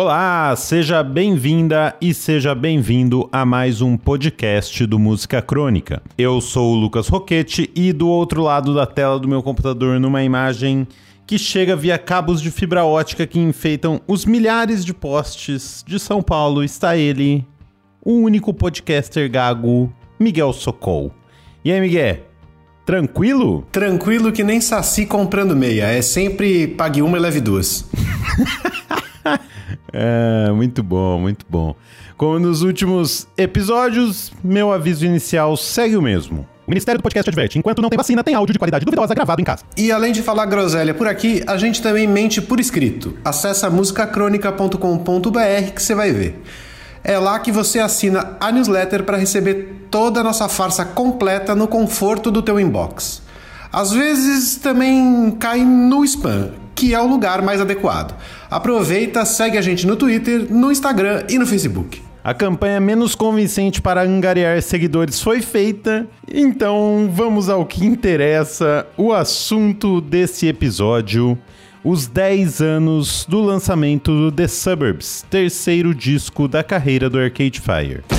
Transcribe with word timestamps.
Olá, 0.00 0.54
seja 0.54 1.02
bem-vinda 1.02 1.92
e 2.00 2.14
seja 2.14 2.54
bem-vindo 2.54 3.28
a 3.32 3.44
mais 3.44 3.80
um 3.82 3.96
podcast 3.96 4.86
do 4.86 4.96
Música 4.96 5.42
Crônica. 5.42 6.00
Eu 6.16 6.40
sou 6.40 6.72
o 6.72 6.76
Lucas 6.76 7.08
Roquete 7.08 7.68
e 7.74 7.92
do 7.92 8.08
outro 8.08 8.40
lado 8.40 8.72
da 8.72 8.86
tela 8.86 9.18
do 9.18 9.26
meu 9.26 9.42
computador, 9.42 9.98
numa 9.98 10.22
imagem 10.22 10.86
que 11.26 11.36
chega 11.36 11.74
via 11.74 11.98
cabos 11.98 12.40
de 12.40 12.48
fibra 12.48 12.84
ótica 12.84 13.26
que 13.26 13.40
enfeitam 13.40 14.00
os 14.06 14.24
milhares 14.24 14.84
de 14.84 14.94
postes 14.94 15.82
de 15.84 15.98
São 15.98 16.22
Paulo, 16.22 16.62
está 16.62 16.96
ele, 16.96 17.44
o 18.00 18.20
único 18.20 18.54
podcaster 18.54 19.28
gago, 19.28 19.92
Miguel 20.16 20.52
Socol. 20.52 21.12
E 21.64 21.72
aí, 21.72 21.80
Miguel? 21.80 22.18
Tranquilo? 22.86 23.66
Tranquilo 23.72 24.30
que 24.30 24.44
nem 24.44 24.60
saci 24.60 25.04
comprando 25.04 25.56
meia. 25.56 25.86
É 25.86 26.00
sempre 26.02 26.68
pague 26.68 27.02
uma 27.02 27.18
e 27.18 27.20
leve 27.20 27.40
duas. 27.40 27.84
É, 29.90 30.50
muito 30.52 30.82
bom, 30.82 31.18
muito 31.18 31.46
bom. 31.48 31.74
Como 32.16 32.38
nos 32.38 32.62
últimos 32.62 33.26
episódios, 33.36 34.32
meu 34.44 34.72
aviso 34.72 35.06
inicial 35.06 35.56
segue 35.56 35.96
o 35.96 36.02
mesmo. 36.02 36.46
O 36.66 36.70
Ministério 36.70 36.98
do 36.98 37.02
Podcast 37.02 37.30
adverte: 37.30 37.58
enquanto 37.58 37.80
não 37.80 37.88
tem 37.88 37.96
vacina, 37.96 38.22
tem 38.22 38.34
áudio 38.34 38.52
de 38.52 38.58
qualidade 38.58 38.84
duvidosa 38.84 39.14
gravado 39.14 39.40
em 39.40 39.44
casa. 39.44 39.64
E 39.76 39.90
além 39.90 40.12
de 40.12 40.22
falar 40.22 40.44
groselha 40.44 40.92
por 40.92 41.08
aqui, 41.08 41.42
a 41.46 41.56
gente 41.56 41.80
também 41.80 42.06
mente 42.06 42.42
por 42.42 42.60
escrito. 42.60 43.16
Acesse 43.24 43.66
musicacronica.com.br 43.70 45.72
que 45.74 45.82
você 45.82 45.94
vai 45.94 46.12
ver. 46.12 46.42
É 47.02 47.18
lá 47.18 47.38
que 47.38 47.50
você 47.50 47.78
assina 47.78 48.36
a 48.38 48.52
newsletter 48.52 49.04
para 49.04 49.16
receber 49.16 49.86
toda 49.90 50.20
a 50.20 50.22
nossa 50.22 50.46
farsa 50.46 50.84
completa 50.84 51.54
no 51.54 51.66
conforto 51.66 52.30
do 52.30 52.42
teu 52.42 52.60
inbox. 52.60 53.22
Às 53.72 53.92
vezes 53.92 54.56
também 54.56 55.30
cai 55.38 55.64
no 55.64 56.04
spam, 56.04 56.50
que 56.78 56.94
é 56.94 57.00
o 57.00 57.08
lugar 57.08 57.42
mais 57.42 57.60
adequado. 57.60 58.14
Aproveita, 58.48 59.24
segue 59.24 59.58
a 59.58 59.60
gente 59.60 59.84
no 59.84 59.96
Twitter, 59.96 60.46
no 60.48 60.70
Instagram 60.70 61.24
e 61.28 61.36
no 61.36 61.44
Facebook. 61.44 62.00
A 62.22 62.32
campanha 62.32 62.78
menos 62.78 63.16
convincente 63.16 63.82
para 63.82 64.02
angariar 64.02 64.62
seguidores 64.62 65.20
foi 65.20 65.42
feita, 65.42 66.06
então 66.32 67.10
vamos 67.12 67.48
ao 67.48 67.66
que 67.66 67.84
interessa, 67.84 68.86
o 68.96 69.12
assunto 69.12 70.00
desse 70.00 70.46
episódio: 70.46 71.36
os 71.82 72.06
10 72.06 72.60
anos 72.60 73.26
do 73.28 73.40
lançamento 73.40 74.12
do 74.12 74.30
The 74.30 74.46
Suburbs, 74.46 75.26
terceiro 75.28 75.92
disco 75.92 76.46
da 76.46 76.62
carreira 76.62 77.10
do 77.10 77.18
Arcade 77.18 77.60
Fire. 77.60 78.17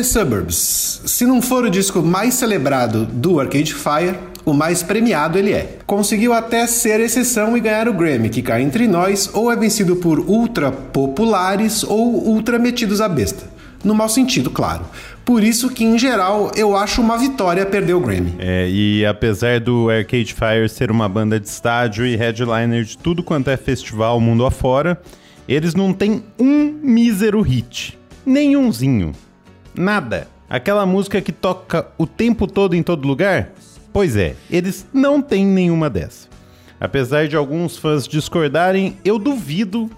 The 0.00 0.04
Suburbs. 0.04 1.02
Se 1.04 1.26
não 1.26 1.42
for 1.42 1.64
o 1.64 1.70
disco 1.70 2.00
mais 2.00 2.32
celebrado 2.32 3.04
do 3.04 3.38
Arcade 3.38 3.74
Fire, 3.74 4.16
o 4.46 4.54
mais 4.54 4.82
premiado 4.82 5.38
ele 5.38 5.52
é. 5.52 5.76
Conseguiu 5.84 6.32
até 6.32 6.66
ser 6.66 7.00
exceção 7.00 7.54
e 7.54 7.60
ganhar 7.60 7.86
o 7.86 7.92
Grammy, 7.92 8.30
que 8.30 8.40
cai 8.40 8.62
entre 8.62 8.88
nós, 8.88 9.28
ou 9.34 9.52
é 9.52 9.56
vencido 9.56 9.96
por 9.96 10.18
ultra 10.18 10.72
populares 10.72 11.84
ou 11.84 12.26
ultra 12.28 12.58
metidos 12.58 13.02
à 13.02 13.08
besta. 13.10 13.44
No 13.84 13.94
mau 13.94 14.08
sentido, 14.08 14.48
claro. 14.50 14.86
Por 15.22 15.44
isso 15.44 15.68
que, 15.68 15.84
em 15.84 15.98
geral, 15.98 16.50
eu 16.56 16.74
acho 16.74 17.02
uma 17.02 17.18
vitória 17.18 17.66
perder 17.66 17.92
o 17.92 18.00
Grammy. 18.00 18.36
É, 18.38 18.70
e 18.70 19.04
apesar 19.04 19.60
do 19.60 19.90
Arcade 19.90 20.32
Fire 20.32 20.66
ser 20.70 20.90
uma 20.90 21.10
banda 21.10 21.38
de 21.38 21.46
estádio 21.46 22.06
e 22.06 22.16
headliner 22.16 22.84
de 22.84 22.96
tudo 22.96 23.22
quanto 23.22 23.50
é 23.50 23.56
festival 23.58 24.18
mundo 24.18 24.46
afora, 24.46 24.98
eles 25.46 25.74
não 25.74 25.92
têm 25.92 26.24
um 26.38 26.72
mísero 26.82 27.42
hit. 27.42 27.98
Nenhumzinho. 28.24 29.12
Nada. 29.80 30.28
Aquela 30.46 30.84
música 30.84 31.22
que 31.22 31.32
toca 31.32 31.86
o 31.96 32.06
tempo 32.06 32.46
todo 32.46 32.76
em 32.76 32.82
todo 32.82 33.08
lugar? 33.08 33.48
Pois 33.90 34.14
é, 34.14 34.36
eles 34.50 34.86
não 34.92 35.22
têm 35.22 35.46
nenhuma 35.46 35.88
dessa. 35.88 36.28
Apesar 36.78 37.26
de 37.26 37.34
alguns 37.34 37.78
fãs 37.78 38.06
discordarem, 38.06 38.98
eu 39.02 39.18
duvido 39.18 39.90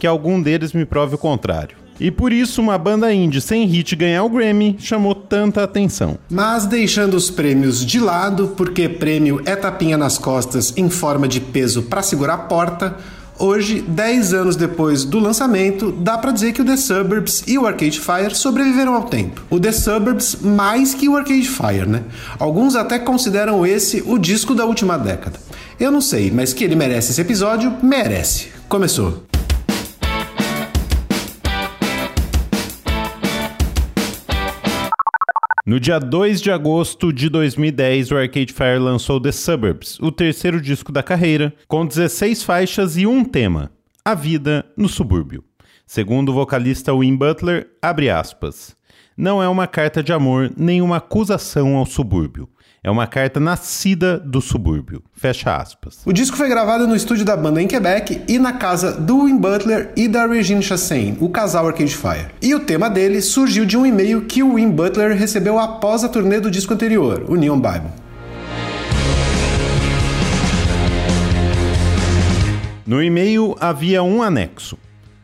que 0.00 0.06
algum 0.06 0.42
deles 0.42 0.72
me 0.72 0.84
prove 0.84 1.14
o 1.14 1.18
contrário. 1.18 1.76
E 2.00 2.10
por 2.10 2.32
isso 2.32 2.60
uma 2.60 2.76
banda 2.76 3.14
indie 3.14 3.40
sem 3.40 3.66
hit 3.66 3.94
ganhar 3.94 4.24
o 4.24 4.28
Grammy 4.28 4.76
chamou 4.80 5.14
tanta 5.14 5.62
atenção. 5.62 6.18
Mas 6.28 6.66
deixando 6.66 7.14
os 7.14 7.30
prêmios 7.30 7.86
de 7.86 8.00
lado, 8.00 8.54
porque 8.56 8.88
prêmio 8.88 9.40
é 9.44 9.54
tapinha 9.54 9.96
nas 9.96 10.18
costas 10.18 10.74
em 10.76 10.90
forma 10.90 11.28
de 11.28 11.40
peso 11.40 11.82
para 11.82 12.02
segurar 12.02 12.34
a 12.34 12.38
porta, 12.38 12.96
Hoje, 13.42 13.80
10 13.80 14.34
anos 14.34 14.54
depois 14.54 15.02
do 15.02 15.18
lançamento, 15.18 15.90
dá 15.90 16.18
para 16.18 16.30
dizer 16.30 16.52
que 16.52 16.60
o 16.60 16.64
The 16.64 16.76
Suburbs 16.76 17.42
e 17.46 17.56
o 17.56 17.66
Arcade 17.66 17.98
Fire 17.98 18.34
sobreviveram 18.34 18.94
ao 18.94 19.04
tempo. 19.04 19.42
O 19.48 19.58
The 19.58 19.72
Suburbs 19.72 20.36
mais 20.42 20.92
que 20.92 21.08
o 21.08 21.16
Arcade 21.16 21.48
Fire, 21.48 21.88
né? 21.88 22.02
Alguns 22.38 22.76
até 22.76 22.98
consideram 22.98 23.64
esse 23.64 24.04
o 24.06 24.18
disco 24.18 24.54
da 24.54 24.66
última 24.66 24.98
década. 24.98 25.40
Eu 25.80 25.90
não 25.90 26.02
sei, 26.02 26.30
mas 26.30 26.52
que 26.52 26.62
ele 26.62 26.76
merece 26.76 27.12
esse 27.12 27.20
episódio, 27.22 27.74
merece. 27.82 28.48
Começou. 28.68 29.22
No 35.70 35.78
dia 35.78 36.00
2 36.00 36.40
de 36.40 36.50
agosto 36.50 37.12
de 37.12 37.28
2010, 37.28 38.10
o 38.10 38.16
Arcade 38.16 38.52
Fire 38.52 38.80
lançou 38.80 39.20
The 39.20 39.30
Suburbs, 39.30 40.00
o 40.00 40.10
terceiro 40.10 40.60
disco 40.60 40.90
da 40.90 41.00
carreira, 41.00 41.54
com 41.68 41.86
16 41.86 42.42
faixas 42.42 42.96
e 42.96 43.06
um 43.06 43.24
tema: 43.24 43.70
A 44.04 44.12
Vida 44.12 44.66
no 44.76 44.88
Subúrbio. 44.88 45.44
Segundo 45.86 46.30
o 46.30 46.32
vocalista 46.32 46.92
Win 46.92 47.14
Butler, 47.14 47.70
abre 47.80 48.10
aspas, 48.10 48.76
não 49.16 49.40
é 49.40 49.48
uma 49.48 49.68
carta 49.68 50.02
de 50.02 50.12
amor 50.12 50.50
nem 50.56 50.82
uma 50.82 50.96
acusação 50.96 51.76
ao 51.76 51.86
subúrbio. 51.86 52.48
É 52.82 52.90
uma 52.90 53.06
carta 53.06 53.38
nascida 53.38 54.18
do 54.18 54.40
subúrbio. 54.40 55.02
Fecha 55.12 55.54
aspas. 55.54 56.00
O 56.06 56.14
disco 56.14 56.34
foi 56.34 56.48
gravado 56.48 56.86
no 56.86 56.96
estúdio 56.96 57.26
da 57.26 57.36
banda 57.36 57.60
em 57.60 57.68
Quebec 57.68 58.22
e 58.26 58.38
na 58.38 58.54
casa 58.54 58.98
do 58.98 59.26
Win 59.26 59.36
Butler 59.36 59.92
e 59.94 60.08
da 60.08 60.26
Regine 60.26 60.62
Chassain, 60.62 61.14
o 61.20 61.28
casal 61.28 61.66
Arcade 61.66 61.94
Fire. 61.94 62.28
E 62.40 62.54
o 62.54 62.60
tema 62.60 62.88
dele 62.88 63.20
surgiu 63.20 63.66
de 63.66 63.76
um 63.76 63.84
e-mail 63.84 64.22
que 64.22 64.42
o 64.42 64.54
Win 64.54 64.70
Butler 64.70 65.14
recebeu 65.14 65.58
após 65.58 66.04
a 66.04 66.08
turnê 66.08 66.40
do 66.40 66.50
disco 66.50 66.72
anterior, 66.72 67.26
o 67.28 67.34
Neon 67.34 67.60
Bible. 67.60 67.90
No 72.86 73.02
e-mail 73.02 73.54
havia 73.60 74.02
um 74.02 74.22
anexo: 74.22 74.78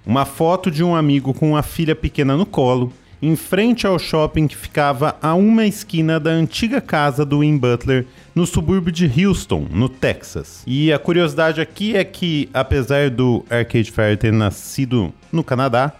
uma 0.04 0.26
foto 0.26 0.70
de 0.70 0.84
um 0.84 0.94
amigo 0.94 1.32
com 1.32 1.52
uma 1.52 1.62
filha 1.62 1.96
pequena 1.96 2.36
no 2.36 2.44
colo 2.44 2.92
em 3.20 3.34
frente 3.34 3.86
ao 3.86 3.98
shopping 3.98 4.46
que 4.46 4.56
ficava 4.56 5.16
a 5.22 5.34
uma 5.34 5.66
esquina 5.66 6.20
da 6.20 6.30
antiga 6.30 6.80
casa 6.80 7.24
do 7.24 7.40
Win 7.40 7.56
Butler, 7.56 8.06
no 8.34 8.46
subúrbio 8.46 8.92
de 8.92 9.10
Houston, 9.24 9.66
no 9.70 9.88
Texas. 9.88 10.62
E 10.66 10.92
a 10.92 10.98
curiosidade 10.98 11.60
aqui 11.60 11.96
é 11.96 12.04
que, 12.04 12.48
apesar 12.52 13.10
do 13.10 13.44
Arcade 13.48 13.90
Fire 13.90 14.16
ter 14.16 14.32
nascido 14.32 15.12
no 15.32 15.42
Canadá, 15.42 15.92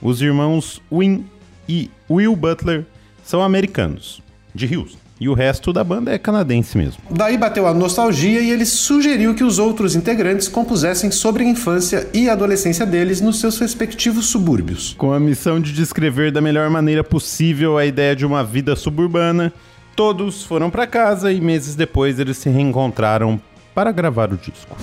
os 0.00 0.22
irmãos 0.22 0.80
Win 0.90 1.26
e 1.68 1.90
Will 2.08 2.36
Butler 2.36 2.86
são 3.22 3.42
americanos, 3.42 4.22
de 4.54 4.76
Houston 4.76 5.09
e 5.20 5.28
o 5.28 5.34
resto 5.34 5.72
da 5.72 5.84
banda 5.84 6.10
é 6.10 6.18
canadense 6.18 6.78
mesmo. 6.78 7.02
Daí 7.10 7.36
bateu 7.36 7.66
a 7.66 7.74
nostalgia 7.74 8.40
e 8.40 8.50
ele 8.50 8.64
sugeriu 8.64 9.34
que 9.34 9.44
os 9.44 9.58
outros 9.58 9.94
integrantes 9.94 10.48
compusessem 10.48 11.10
sobre 11.10 11.44
a 11.44 11.46
infância 11.46 12.08
e 12.14 12.28
a 12.28 12.32
adolescência 12.32 12.86
deles 12.86 13.20
nos 13.20 13.38
seus 13.38 13.58
respectivos 13.58 14.26
subúrbios. 14.26 14.94
Com 14.96 15.12
a 15.12 15.20
missão 15.20 15.60
de 15.60 15.72
descrever 15.72 16.32
da 16.32 16.40
melhor 16.40 16.70
maneira 16.70 17.04
possível 17.04 17.76
a 17.76 17.84
ideia 17.84 18.16
de 18.16 18.24
uma 18.24 18.42
vida 18.42 18.74
suburbana, 18.74 19.52
todos 19.94 20.42
foram 20.42 20.70
para 20.70 20.86
casa 20.86 21.30
e 21.30 21.40
meses 21.40 21.74
depois 21.74 22.18
eles 22.18 22.38
se 22.38 22.48
reencontraram 22.48 23.38
para 23.74 23.92
gravar 23.92 24.32
o 24.32 24.38
disco. 24.38 24.76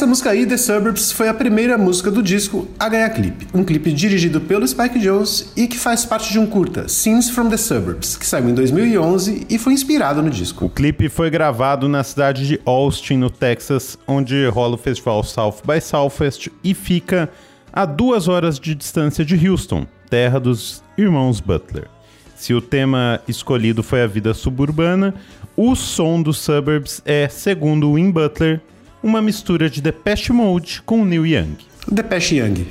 Essa 0.00 0.06
música 0.06 0.30
aí, 0.30 0.46
The 0.46 0.56
Suburbs, 0.56 1.12
foi 1.12 1.28
a 1.28 1.34
primeira 1.34 1.76
música 1.76 2.10
do 2.10 2.22
disco 2.22 2.66
a 2.78 2.88
ganhar 2.88 3.10
clipe. 3.10 3.46
Um 3.52 3.62
clipe 3.62 3.92
dirigido 3.92 4.40
pelo 4.40 4.66
Spike 4.66 4.98
Jones 4.98 5.52
e 5.54 5.66
que 5.66 5.78
faz 5.78 6.06
parte 6.06 6.32
de 6.32 6.38
um 6.38 6.46
curta, 6.46 6.88
Scenes 6.88 7.28
from 7.28 7.50
the 7.50 7.58
Suburbs, 7.58 8.16
que 8.16 8.24
saiu 8.24 8.48
em 8.48 8.54
2011 8.54 9.46
e 9.50 9.58
foi 9.58 9.74
inspirado 9.74 10.22
no 10.22 10.30
disco. 10.30 10.64
O 10.64 10.70
clipe 10.70 11.10
foi 11.10 11.28
gravado 11.28 11.86
na 11.86 12.02
cidade 12.02 12.48
de 12.48 12.58
Austin, 12.64 13.18
no 13.18 13.28
Texas, 13.28 13.98
onde 14.08 14.46
rola 14.46 14.76
o 14.76 14.78
festival 14.78 15.22
South 15.22 15.56
by 15.66 15.78
Southwest 15.82 16.48
e 16.64 16.72
fica 16.72 17.28
a 17.70 17.84
duas 17.84 18.26
horas 18.26 18.58
de 18.58 18.74
distância 18.74 19.22
de 19.22 19.46
Houston, 19.46 19.86
terra 20.08 20.40
dos 20.40 20.82
irmãos 20.96 21.40
Butler. 21.40 21.88
Se 22.34 22.54
o 22.54 22.62
tema 22.62 23.20
escolhido 23.28 23.82
foi 23.82 24.00
a 24.00 24.06
vida 24.06 24.32
suburbana, 24.32 25.14
o 25.54 25.76
som 25.76 26.22
dos 26.22 26.38
Suburbs 26.38 27.02
é, 27.04 27.28
segundo 27.28 27.92
Win 27.92 28.10
Butler, 28.10 28.62
uma 29.02 29.22
mistura 29.22 29.70
de 29.70 29.80
Depeche 29.80 30.32
Mode 30.32 30.82
com 30.82 31.04
Neil 31.04 31.26
Young. 31.26 31.56
Depeche 31.90 32.36
Young. 32.36 32.66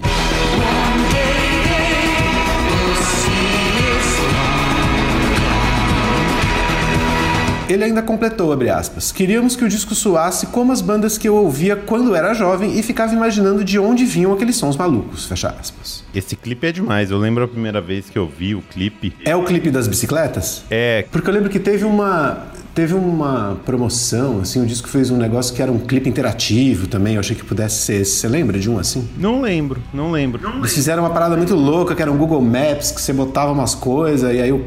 Ele 7.68 7.84
ainda 7.84 8.02
completou, 8.02 8.52
abre 8.52 8.68
aspas. 8.68 9.12
Queríamos 9.12 9.56
que 9.56 9.64
o 9.64 9.70
disco 9.70 9.94
soasse 9.94 10.48
como 10.48 10.72
as 10.72 10.82
bandas 10.82 11.20
que 11.20 11.30
eu 11.30 11.36
ouvia 11.36 11.76
quando 11.76 12.16
era 12.16 12.34
jovem 12.34 12.80
e 12.80 12.82
ficava 12.82 13.14
imaginando 13.14 13.64
de 13.64 13.78
onde 13.78 14.06
vinham 14.06 14.34
aqueles 14.34 14.56
sons 14.56 14.76
malucos, 14.76 15.28
fecha 15.28 15.50
aspas. 15.50 16.04
Esse 16.14 16.36
clipe 16.36 16.66
é 16.66 16.72
demais. 16.72 17.12
Eu 17.12 17.20
lembro 17.20 17.44
a 17.44 17.48
primeira 17.48 17.80
vez 17.80 18.10
que 18.10 18.18
eu 18.18 18.28
vi 18.28 18.56
o 18.56 18.62
clipe. 18.64 19.16
É 19.24 19.36
o 19.36 19.44
clipe 19.44 19.70
das 19.70 19.88
bicicletas? 19.88 20.64
É. 20.68 21.06
Porque 21.12 21.30
eu 21.30 21.34
lembro 21.34 21.48
que 21.48 21.60
teve 21.60 21.86
uma 21.86 22.48
teve 22.80 22.94
uma 22.94 23.58
promoção, 23.66 24.40
assim, 24.40 24.62
o 24.62 24.66
disco 24.66 24.88
fez 24.88 25.12
um 25.12 25.18
negócio 25.18 25.54
que 25.54 25.62
era 25.62 25.70
um 25.70 25.80
clipe 25.80 26.08
interativo 26.08 26.88
também, 26.88 27.16
eu 27.16 27.20
achei 27.20 27.36
que 27.36 27.44
pudesse 27.44 27.82
ser 27.82 28.02
esse. 28.02 28.12
Você 28.20 28.28
lembra 28.30 28.58
de 28.58 28.70
um 28.70 28.80
assim? 28.80 29.06
Não 29.18 29.42
lembro, 29.42 29.82
não 29.94 30.12
lembro. 30.12 30.42
Eles 30.60 30.74
fizeram 30.74 31.04
uma 31.04 31.10
parada 31.10 31.36
muito 31.36 31.56
louca, 31.56 31.94
que 31.94 32.02
era 32.02 32.10
um 32.10 32.18
Google 32.18 32.42
Maps, 32.42 32.92
que 32.92 33.02
você 33.02 33.12
botava 33.12 33.52
umas 33.52 33.76
coisas 33.76 34.34
e 34.34 34.40
aí 34.40 34.52
o, 34.52 34.64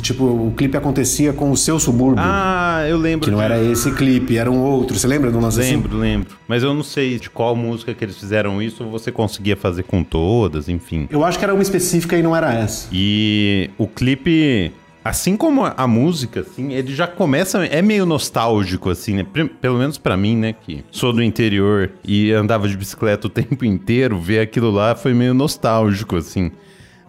tipo, 0.00 0.24
o 0.24 0.52
clipe 0.56 0.76
acontecia 0.76 1.32
com 1.32 1.50
o 1.50 1.56
seu 1.56 1.80
subúrbio. 1.80 2.22
Ah, 2.24 2.84
eu 2.88 2.96
lembro. 2.96 3.24
Que 3.24 3.30
não 3.32 3.42
era 3.42 3.60
esse 3.60 3.90
clipe, 3.90 4.36
era 4.36 4.48
um 4.48 4.60
outro. 4.60 4.96
Você 4.96 5.08
lembra 5.08 5.32
do 5.32 5.40
lance 5.40 5.58
Lembro, 5.58 5.88
assim? 5.88 6.00
lembro. 6.00 6.36
Mas 6.46 6.62
eu 6.62 6.72
não 6.72 6.84
sei 6.84 7.18
de 7.18 7.28
qual 7.28 7.56
música 7.56 7.92
que 7.92 8.04
eles 8.04 8.16
fizeram 8.16 8.62
isso 8.62 8.84
ou 8.84 8.90
você 8.90 9.10
conseguia 9.10 9.56
fazer 9.56 9.82
com 9.82 10.04
todas, 10.04 10.68
enfim. 10.68 11.08
Eu 11.10 11.24
acho 11.24 11.36
que 11.36 11.44
era 11.44 11.52
uma 11.52 11.62
específica 11.62 12.16
e 12.16 12.22
não 12.22 12.36
era 12.36 12.54
essa. 12.54 12.86
E 12.92 13.68
o 13.76 13.88
clipe 13.88 14.72
Assim 15.04 15.36
como 15.36 15.64
a, 15.64 15.74
a, 15.76 15.86
música, 15.86 16.40
assim, 16.40 16.72
ele 16.72 16.94
já 16.94 17.06
começa. 17.06 17.64
É 17.64 17.80
meio 17.80 18.04
nostálgico, 18.04 18.90
assim, 18.90 19.14
né? 19.14 19.26
Pelo 19.60 19.78
menos 19.78 19.96
para 19.96 20.16
mim, 20.16 20.36
né? 20.36 20.52
Que 20.52 20.84
sou 20.90 21.12
do 21.12 21.22
interior 21.22 21.90
e 22.04 22.32
andava 22.32 22.68
de 22.68 22.76
bicicleta 22.76 23.26
o 23.26 23.30
tempo 23.30 23.64
inteiro, 23.64 24.18
ver 24.18 24.40
aquilo 24.40 24.70
lá 24.70 24.94
foi 24.94 25.14
meio 25.14 25.34
nostálgico, 25.34 26.16
assim. 26.16 26.50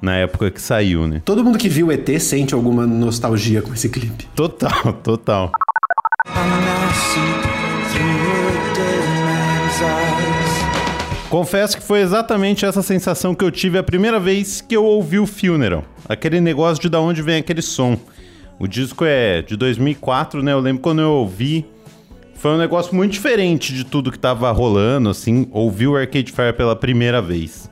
Na 0.01 0.15
época 0.15 0.49
que 0.49 0.61
saiu, 0.61 1.05
né? 1.05 1.21
Todo 1.25 1.43
mundo 1.43 1.57
que 1.57 1.67
viu 1.67 1.91
ET 1.91 2.07
sente 2.21 2.53
alguma 2.53 2.87
nostalgia 2.87 3.61
com 3.61 3.73
esse 3.73 3.89
clipe. 3.89 4.27
Total, 4.33 4.93
total. 5.03 5.51
Confesso 11.29 11.77
que 11.77 11.83
foi 11.83 11.99
exatamente 11.99 12.65
essa 12.65 12.81
sensação 12.81 13.35
que 13.35 13.45
eu 13.45 13.51
tive 13.51 13.77
a 13.77 13.83
primeira 13.83 14.19
vez 14.19 14.61
que 14.61 14.75
eu 14.75 14.83
ouvi 14.83 15.19
o 15.19 15.27
Funeral. 15.27 15.85
Aquele 16.07 16.41
negócio 16.41 16.81
de 16.81 16.89
da 16.89 16.99
onde 16.99 17.21
vem 17.21 17.37
aquele 17.37 17.61
som. 17.61 17.95
O 18.57 18.67
disco 18.67 19.05
é 19.05 19.43
de 19.43 19.55
2004, 19.55 20.41
né? 20.41 20.53
Eu 20.53 20.59
lembro 20.59 20.81
quando 20.81 21.01
eu 21.01 21.11
ouvi. 21.11 21.67
Foi 22.33 22.51
um 22.51 22.57
negócio 22.57 22.95
muito 22.95 23.11
diferente 23.11 23.75
de 23.75 23.83
tudo 23.83 24.11
que 24.11 24.17
tava 24.17 24.49
rolando, 24.51 25.07
assim. 25.07 25.47
Ouvi 25.51 25.87
o 25.87 25.95
Arcade 25.95 26.31
Fire 26.31 26.51
pela 26.51 26.75
primeira 26.75 27.21
vez. 27.21 27.69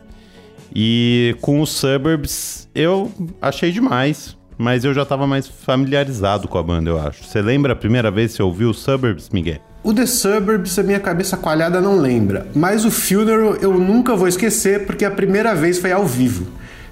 E 0.73 1.35
com 1.41 1.59
os 1.59 1.71
Suburbs, 1.71 2.69
eu 2.75 3.11
achei 3.41 3.71
demais. 3.71 4.37
Mas 4.55 4.85
eu 4.85 4.93
já 4.93 5.03
tava 5.03 5.25
mais 5.25 5.47
familiarizado 5.47 6.47
com 6.47 6.59
a 6.59 6.63
banda, 6.63 6.91
eu 6.91 6.99
acho. 6.99 7.23
Você 7.23 7.41
lembra 7.41 7.73
a 7.73 7.75
primeira 7.75 8.11
vez 8.11 8.31
que 8.31 8.37
você 8.37 8.43
ouviu 8.43 8.69
os 8.69 8.79
Suburbs, 8.79 9.29
Miguel? 9.29 9.66
O 9.83 9.93
The 9.93 10.05
Suburbs, 10.05 10.77
a 10.79 10.83
minha 10.83 10.99
cabeça 10.99 11.37
coalhada 11.37 11.79
não 11.79 11.97
lembra, 11.97 12.47
mas 12.53 12.83
o 12.83 12.91
Funeral 12.91 13.55
eu 13.57 13.77
nunca 13.79 14.15
vou 14.15 14.27
esquecer 14.27 14.85
porque 14.85 15.05
a 15.05 15.11
primeira 15.11 15.53
vez 15.55 15.77
foi 15.77 15.91
ao 15.91 16.05
vivo. 16.05 16.47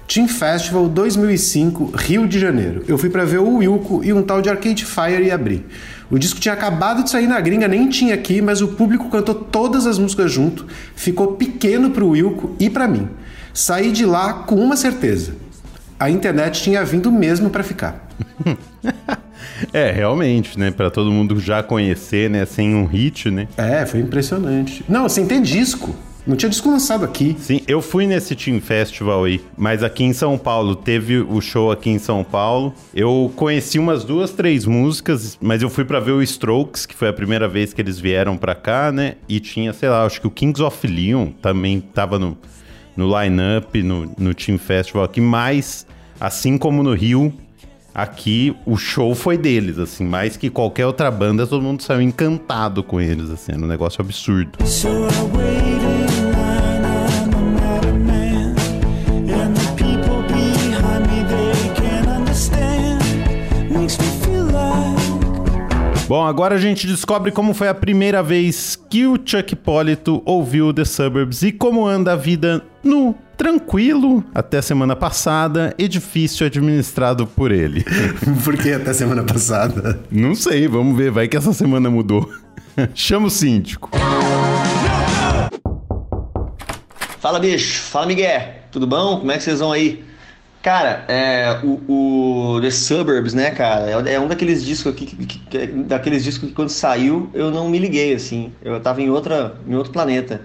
Team 0.06 0.28
Festival 0.28 0.88
2005, 0.88 1.92
Rio 1.96 2.28
de 2.28 2.38
Janeiro. 2.38 2.84
Eu 2.86 2.96
fui 2.96 3.10
para 3.10 3.24
ver 3.24 3.38
o 3.38 3.56
Wilco 3.56 4.04
e 4.04 4.12
um 4.12 4.22
tal 4.22 4.40
de 4.40 4.48
Arcade 4.48 4.84
Fire 4.84 5.24
e 5.24 5.32
abrir. 5.32 5.66
O 6.08 6.16
disco 6.16 6.38
tinha 6.38 6.54
acabado 6.54 7.02
de 7.02 7.10
sair 7.10 7.26
na 7.26 7.40
gringa, 7.40 7.66
nem 7.66 7.88
tinha 7.88 8.14
aqui, 8.14 8.40
mas 8.40 8.62
o 8.62 8.68
público 8.68 9.10
cantou 9.10 9.34
todas 9.34 9.84
as 9.84 9.98
músicas 9.98 10.30
junto, 10.30 10.64
ficou 10.94 11.32
pequeno 11.32 11.90
pro 11.90 12.10
Wilco 12.10 12.54
e 12.60 12.70
para 12.70 12.86
mim. 12.86 13.08
Saí 13.52 13.90
de 13.90 14.06
lá 14.06 14.32
com 14.32 14.54
uma 14.54 14.76
certeza. 14.76 15.34
A 15.98 16.08
internet 16.08 16.62
tinha 16.62 16.84
vindo 16.84 17.10
mesmo 17.10 17.50
para 17.50 17.64
ficar. 17.64 18.08
É, 19.72 19.90
realmente, 19.90 20.58
né? 20.58 20.70
Pra 20.70 20.90
todo 20.90 21.10
mundo 21.10 21.38
já 21.40 21.62
conhecer, 21.62 22.28
né? 22.30 22.44
Sem 22.44 22.74
um 22.74 22.84
hit, 22.84 23.30
né? 23.30 23.48
É, 23.56 23.84
foi 23.86 24.00
impressionante. 24.00 24.84
Não, 24.88 25.08
sem 25.08 25.26
ter 25.26 25.40
disco. 25.40 25.94
Não 26.26 26.34
tinha 26.34 26.50
disco 26.50 26.68
lançado 26.68 27.04
aqui. 27.04 27.36
Sim, 27.38 27.60
eu 27.68 27.80
fui 27.80 28.04
nesse 28.04 28.34
Team 28.34 28.60
Festival 28.60 29.24
aí, 29.24 29.40
mas 29.56 29.84
aqui 29.84 30.02
em 30.02 30.12
São 30.12 30.36
Paulo, 30.36 30.74
teve 30.74 31.18
o 31.18 31.40
show 31.40 31.70
aqui 31.70 31.88
em 31.88 32.00
São 32.00 32.24
Paulo. 32.24 32.74
Eu 32.92 33.32
conheci 33.36 33.78
umas 33.78 34.02
duas, 34.02 34.32
três 34.32 34.66
músicas, 34.66 35.38
mas 35.40 35.62
eu 35.62 35.70
fui 35.70 35.84
para 35.84 36.00
ver 36.00 36.10
o 36.10 36.22
Strokes, 36.22 36.84
que 36.84 36.96
foi 36.96 37.08
a 37.08 37.12
primeira 37.12 37.46
vez 37.46 37.72
que 37.72 37.80
eles 37.80 38.00
vieram 38.00 38.36
pra 38.36 38.56
cá, 38.56 38.90
né? 38.90 39.14
E 39.28 39.38
tinha, 39.38 39.72
sei 39.72 39.88
lá, 39.88 40.04
acho 40.04 40.20
que 40.20 40.26
o 40.26 40.30
Kings 40.30 40.60
of 40.60 40.84
Leon 40.84 41.28
também 41.40 41.80
tava 41.80 42.18
no, 42.18 42.36
no 42.96 43.06
line-up, 43.20 43.80
no, 43.80 44.12
no 44.18 44.34
Team 44.34 44.58
Festival 44.58 45.04
aqui, 45.04 45.20
mas 45.20 45.86
assim 46.18 46.58
como 46.58 46.82
no 46.82 46.92
Rio, 46.92 47.32
aqui 47.96 48.54
o 48.66 48.76
show 48.76 49.14
foi 49.14 49.38
deles, 49.38 49.78
assim, 49.78 50.04
mais 50.04 50.36
que 50.36 50.50
qualquer 50.50 50.84
outra 50.84 51.10
banda, 51.10 51.46
todo 51.46 51.62
mundo 51.62 51.82
saiu 51.82 52.02
encantado 52.02 52.82
com 52.82 53.00
eles, 53.00 53.30
assim, 53.30 53.52
era 53.52 53.62
um 53.62 53.66
negócio 53.66 54.02
absurdo. 54.02 54.58
So 54.66 55.08
Bom, 66.08 66.24
agora 66.24 66.54
a 66.54 66.58
gente 66.58 66.86
descobre 66.86 67.32
como 67.32 67.52
foi 67.52 67.66
a 67.66 67.74
primeira 67.74 68.22
vez 68.22 68.78
que 68.88 69.08
o 69.08 69.18
Chuck 69.22 69.56
Polito 69.56 70.22
ouviu 70.24 70.72
The 70.72 70.84
Suburbs 70.84 71.42
e 71.42 71.50
como 71.50 71.84
anda 71.84 72.12
a 72.12 72.16
vida 72.16 72.64
no 72.80 73.12
tranquilo 73.36 74.22
até 74.32 74.62
semana 74.62 74.94
passada, 74.94 75.74
edifício 75.76 76.46
administrado 76.46 77.26
por 77.26 77.50
ele. 77.50 77.84
por 78.44 78.56
que 78.56 78.70
até 78.70 78.92
semana 78.92 79.24
passada? 79.24 79.98
Não 80.08 80.36
sei, 80.36 80.68
vamos 80.68 80.96
ver, 80.96 81.10
vai 81.10 81.26
que 81.26 81.36
essa 81.36 81.52
semana 81.52 81.90
mudou. 81.90 82.30
Chama 82.94 83.26
o 83.26 83.30
síndico. 83.30 83.90
Fala, 87.18 87.40
bicho. 87.40 87.82
Fala, 87.82 88.06
Miguel. 88.06 88.42
Tudo 88.70 88.86
bom? 88.86 89.18
Como 89.18 89.32
é 89.32 89.38
que 89.38 89.42
vocês 89.42 89.58
vão 89.58 89.72
aí? 89.72 90.04
Cara, 90.66 91.04
é, 91.06 91.60
o, 91.62 92.56
o, 92.56 92.60
The 92.60 92.72
Suburbs, 92.72 93.32
né, 93.34 93.52
cara, 93.52 93.88
é, 93.88 94.14
é 94.14 94.18
um 94.18 94.26
daqueles 94.26 94.64
discos 94.64 94.92
aqui, 94.92 95.06
que, 95.06 95.38
que, 95.38 95.66
daqueles 95.68 96.24
discos 96.24 96.48
que 96.48 96.54
quando 96.56 96.70
saiu 96.70 97.30
eu 97.32 97.52
não 97.52 97.68
me 97.68 97.78
liguei, 97.78 98.12
assim, 98.12 98.52
eu 98.64 98.80
tava 98.80 99.00
em, 99.00 99.08
outra, 99.08 99.54
em 99.64 99.76
outro 99.76 99.92
planeta. 99.92 100.40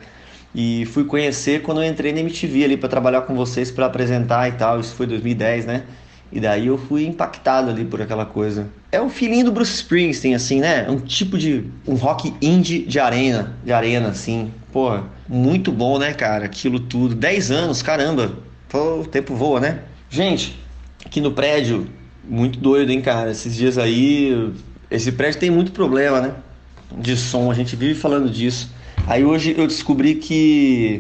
E 0.54 0.86
fui 0.94 1.06
conhecer 1.06 1.64
quando 1.64 1.82
eu 1.82 1.90
entrei 1.90 2.14
na 2.14 2.20
MTV 2.20 2.64
ali 2.64 2.78
para 2.78 2.88
trabalhar 2.88 3.22
com 3.22 3.34
vocês, 3.34 3.72
para 3.72 3.88
apresentar 3.88 4.48
e 4.48 4.52
tal, 4.52 4.80
isso 4.80 4.94
foi 4.94 5.08
2010, 5.08 5.66
né? 5.66 5.86
E 6.32 6.40
daí 6.40 6.68
eu 6.68 6.78
fui 6.78 7.04
impactado 7.08 7.72
ali 7.72 7.84
por 7.84 8.00
aquela 8.00 8.28
coisa. 8.28 8.68
É 8.92 9.02
o 9.02 9.10
filhinho 9.10 9.46
do 9.46 9.52
Bruce 9.52 9.74
Springsteen, 9.74 10.36
assim, 10.36 10.60
né? 10.60 10.86
É 10.88 10.92
um 10.92 11.00
tipo 11.00 11.36
de. 11.36 11.66
um 11.88 11.96
rock 11.96 12.32
indie 12.40 12.86
de 12.86 13.00
arena, 13.00 13.58
de 13.66 13.74
arena, 13.74 14.10
assim. 14.10 14.54
Pô, 14.72 15.00
muito 15.28 15.72
bom, 15.72 15.98
né, 15.98 16.14
cara? 16.14 16.46
Aquilo 16.46 16.80
tudo. 16.80 17.16
10 17.16 17.50
anos, 17.50 17.82
caramba. 17.82 18.34
Pô, 18.70 19.00
o 19.00 19.06
tempo 19.06 19.34
voa, 19.34 19.60
né? 19.60 19.80
Gente, 20.14 20.60
aqui 21.06 21.22
no 21.22 21.32
prédio, 21.32 21.88
muito 22.22 22.60
doido, 22.60 22.92
hein, 22.92 23.02
cara? 23.02 23.32
Esses 23.32 23.56
dias 23.56 23.78
aí, 23.78 24.54
esse 24.90 25.10
prédio 25.14 25.40
tem 25.40 25.50
muito 25.50 25.72
problema, 25.72 26.20
né? 26.20 26.36
De 26.98 27.16
som, 27.16 27.50
a 27.50 27.54
gente 27.54 27.78
vive 27.78 27.98
falando 27.98 28.30
disso. 28.30 28.70
Aí 29.08 29.24
hoje 29.24 29.56
eu 29.58 29.66
descobri 29.66 30.16
que 30.16 31.00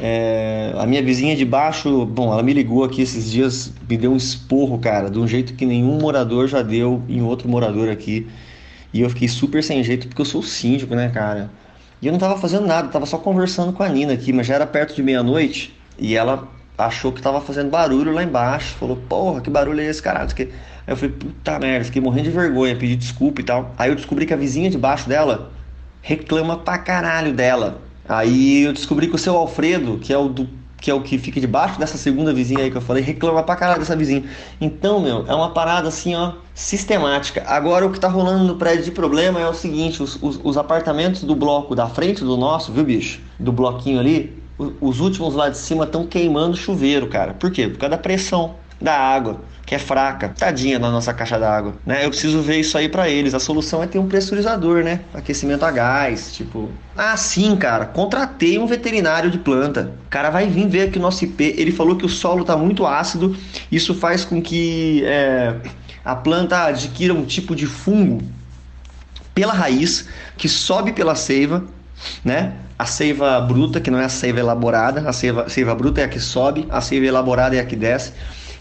é, 0.00 0.72
a 0.76 0.84
minha 0.84 1.00
vizinha 1.00 1.36
de 1.36 1.44
baixo, 1.44 2.04
bom, 2.04 2.32
ela 2.32 2.42
me 2.42 2.52
ligou 2.52 2.82
aqui 2.82 3.02
esses 3.02 3.30
dias, 3.30 3.72
me 3.88 3.96
deu 3.96 4.10
um 4.10 4.16
esporro, 4.16 4.80
cara, 4.80 5.08
de 5.08 5.20
um 5.20 5.28
jeito 5.28 5.54
que 5.54 5.64
nenhum 5.64 6.00
morador 6.00 6.48
já 6.48 6.60
deu 6.60 7.04
em 7.08 7.22
outro 7.22 7.48
morador 7.48 7.88
aqui. 7.88 8.26
E 8.92 9.00
eu 9.00 9.08
fiquei 9.10 9.28
super 9.28 9.62
sem 9.62 9.84
jeito 9.84 10.08
porque 10.08 10.22
eu 10.22 10.26
sou 10.26 10.42
síndico, 10.42 10.96
né, 10.96 11.08
cara? 11.10 11.52
E 12.02 12.06
eu 12.08 12.12
não 12.12 12.18
tava 12.18 12.36
fazendo 12.36 12.66
nada, 12.66 12.88
tava 12.88 13.06
só 13.06 13.16
conversando 13.16 13.72
com 13.72 13.84
a 13.84 13.88
Nina 13.88 14.12
aqui, 14.12 14.32
mas 14.32 14.48
já 14.48 14.56
era 14.56 14.66
perto 14.66 14.96
de 14.96 15.04
meia-noite 15.04 15.72
e 15.96 16.16
ela 16.16 16.58
achou 16.86 17.12
que 17.12 17.22
tava 17.22 17.40
fazendo 17.40 17.70
barulho 17.70 18.12
lá 18.12 18.22
embaixo. 18.22 18.74
Falou, 18.76 18.96
porra, 18.96 19.40
que 19.40 19.50
barulho 19.50 19.80
é 19.80 19.86
esse, 19.86 20.02
caralho? 20.02 20.28
Aí 20.38 20.48
eu 20.86 20.96
falei, 20.96 21.14
puta 21.14 21.58
merda, 21.58 21.84
fiquei 21.84 22.02
morrendo 22.02 22.24
de 22.24 22.30
vergonha, 22.30 22.76
pedi 22.76 22.96
desculpa 22.96 23.40
e 23.40 23.44
tal. 23.44 23.72
Aí 23.78 23.90
eu 23.90 23.96
descobri 23.96 24.26
que 24.26 24.34
a 24.34 24.36
vizinha 24.36 24.70
de 24.70 24.78
baixo 24.78 25.08
dela 25.08 25.50
reclama 26.02 26.56
pra 26.56 26.78
caralho 26.78 27.32
dela. 27.32 27.80
Aí 28.08 28.62
eu 28.64 28.72
descobri 28.72 29.06
que 29.06 29.14
o 29.14 29.18
seu 29.18 29.36
Alfredo, 29.36 29.98
que 29.98 30.12
é 30.12 30.18
o 30.18 30.28
do 30.28 30.60
que 30.80 30.90
é 30.90 30.94
o 30.94 31.02
que 31.02 31.18
fica 31.18 31.38
debaixo 31.38 31.78
dessa 31.78 31.98
segunda 31.98 32.32
vizinha 32.32 32.60
aí 32.60 32.70
que 32.70 32.76
eu 32.76 32.80
falei, 32.80 33.02
reclama 33.02 33.42
pra 33.42 33.54
caralho 33.54 33.80
dessa 33.80 33.94
vizinha. 33.94 34.24
Então, 34.58 34.98
meu, 34.98 35.26
é 35.28 35.34
uma 35.34 35.50
parada 35.50 35.88
assim, 35.88 36.14
ó, 36.14 36.32
sistemática. 36.54 37.44
Agora 37.46 37.86
o 37.86 37.92
que 37.92 38.00
tá 38.00 38.08
rolando 38.08 38.44
no 38.44 38.56
prédio 38.56 38.84
de 38.84 38.90
problema 38.90 39.38
é 39.38 39.46
o 39.46 39.52
seguinte: 39.52 40.02
os, 40.02 40.20
os, 40.22 40.40
os 40.42 40.56
apartamentos 40.56 41.22
do 41.22 41.36
bloco 41.36 41.74
da 41.74 41.86
frente 41.86 42.24
do 42.24 42.36
nosso, 42.36 42.72
viu, 42.72 42.82
bicho? 42.82 43.20
Do 43.38 43.52
bloquinho 43.52 44.00
ali, 44.00 44.39
os 44.80 45.00
últimos 45.00 45.34
lá 45.34 45.48
de 45.48 45.56
cima 45.56 45.84
estão 45.84 46.06
queimando 46.06 46.56
chuveiro, 46.56 47.08
cara. 47.08 47.32
Por 47.32 47.50
quê? 47.50 47.68
Por 47.68 47.78
causa 47.78 47.96
da 47.96 47.98
pressão 47.98 48.56
da 48.80 48.94
água, 48.94 49.40
que 49.64 49.74
é 49.74 49.78
fraca. 49.78 50.28
Tadinha 50.28 50.78
na 50.78 50.90
nossa 50.90 51.14
caixa 51.14 51.38
d'água, 51.38 51.74
né? 51.84 52.04
Eu 52.04 52.10
preciso 52.10 52.42
ver 52.42 52.60
isso 52.60 52.76
aí 52.76 52.88
para 52.88 53.08
eles. 53.08 53.34
A 53.34 53.40
solução 53.40 53.82
é 53.82 53.86
ter 53.86 53.98
um 53.98 54.06
pressurizador, 54.06 54.82
né? 54.82 55.00
Aquecimento 55.14 55.64
a 55.64 55.70
gás, 55.70 56.32
tipo. 56.34 56.70
Ah, 56.96 57.16
sim, 57.16 57.56
cara. 57.56 57.86
Contratei 57.86 58.58
um 58.58 58.66
veterinário 58.66 59.30
de 59.30 59.38
planta. 59.38 59.94
O 60.06 60.10
cara 60.10 60.28
vai 60.30 60.46
vir 60.46 60.68
ver 60.68 60.88
aqui 60.88 60.98
o 60.98 61.02
nosso 61.02 61.24
IP. 61.24 61.54
Ele 61.56 61.72
falou 61.72 61.96
que 61.96 62.04
o 62.04 62.08
solo 62.08 62.44
tá 62.44 62.56
muito 62.56 62.86
ácido. 62.86 63.36
Isso 63.72 63.94
faz 63.94 64.24
com 64.24 64.42
que 64.42 65.02
é, 65.04 65.56
a 66.04 66.14
planta 66.14 66.64
adquira 66.64 67.14
um 67.14 67.24
tipo 67.24 67.54
de 67.54 67.66
fungo 67.66 68.22
pela 69.34 69.52
raiz, 69.52 70.06
que 70.36 70.48
sobe 70.48 70.92
pela 70.92 71.14
seiva, 71.14 71.64
né? 72.24 72.54
A 72.80 72.86
seiva 72.86 73.38
bruta, 73.42 73.78
que 73.78 73.90
não 73.90 73.98
é 73.98 74.06
a 74.06 74.08
seiva 74.08 74.40
elaborada, 74.40 75.06
a 75.06 75.12
seiva, 75.12 75.50
seiva 75.50 75.74
bruta 75.74 76.00
é 76.00 76.04
a 76.04 76.08
que 76.08 76.18
sobe, 76.18 76.66
a 76.70 76.80
seiva 76.80 77.04
elaborada 77.04 77.54
é 77.54 77.60
a 77.60 77.64
que 77.66 77.76
desce, 77.76 78.14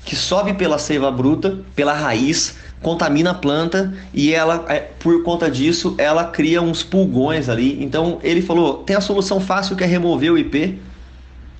que 0.03 0.13
sobe 0.13 0.53
pela 0.55 0.77
seiva 0.77 1.09
bruta, 1.09 1.59
pela 1.73 1.93
raiz, 1.93 2.57
contamina 2.81 3.31
a 3.31 3.33
planta 3.33 3.93
e 4.13 4.33
ela, 4.33 4.65
é, 4.67 4.79
por 4.99 5.23
conta 5.23 5.49
disso, 5.49 5.95
ela 5.97 6.25
cria 6.25 6.61
uns 6.61 6.83
pulgões 6.83 7.47
ali. 7.47 7.81
Então 7.81 8.19
ele 8.21 8.41
falou: 8.41 8.79
tem 8.83 8.93
a 8.93 8.99
solução 8.99 9.39
fácil 9.39 9.77
que 9.77 9.85
é 9.85 9.87
remover 9.87 10.33
o 10.33 10.37
IP 10.37 10.81